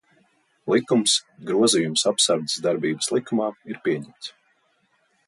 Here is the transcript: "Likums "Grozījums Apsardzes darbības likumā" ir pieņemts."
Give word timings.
"Likums 0.71 1.11
"Grozījums 1.49 2.05
Apsardzes 2.13 2.63
darbības 2.67 3.13
likumā" 3.15 3.51
ir 3.73 3.79
pieņemts." 3.85 4.33